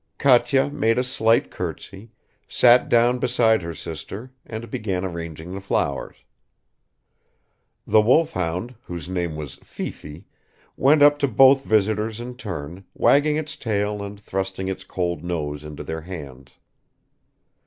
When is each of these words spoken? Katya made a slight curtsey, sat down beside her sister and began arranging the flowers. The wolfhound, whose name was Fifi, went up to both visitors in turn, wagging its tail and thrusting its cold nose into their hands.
Katya 0.17 0.71
made 0.71 0.97
a 0.97 1.03
slight 1.03 1.51
curtsey, 1.51 2.09
sat 2.47 2.89
down 2.89 3.19
beside 3.19 3.61
her 3.61 3.75
sister 3.75 4.31
and 4.47 4.71
began 4.71 5.05
arranging 5.05 5.53
the 5.53 5.61
flowers. 5.61 6.23
The 7.85 8.01
wolfhound, 8.01 8.73
whose 8.85 9.07
name 9.07 9.35
was 9.35 9.59
Fifi, 9.63 10.25
went 10.75 11.03
up 11.03 11.19
to 11.19 11.27
both 11.27 11.63
visitors 11.63 12.19
in 12.19 12.35
turn, 12.35 12.83
wagging 12.95 13.35
its 13.35 13.55
tail 13.55 14.01
and 14.01 14.19
thrusting 14.19 14.67
its 14.67 14.83
cold 14.83 15.23
nose 15.23 15.63
into 15.63 15.83
their 15.83 16.01
hands. 16.01 16.53